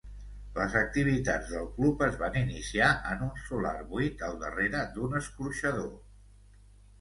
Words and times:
Les 0.53 0.75
activitats 0.77 1.51
del 1.57 1.67
club 1.75 2.01
es 2.05 2.17
van 2.21 2.39
iniciar 2.41 2.87
en 3.11 3.21
un 3.27 3.37
solar 3.51 3.75
buit 3.93 4.25
al 4.29 4.41
darrere 4.45 4.83
d'un 4.97 5.15
escorxador. 5.21 5.93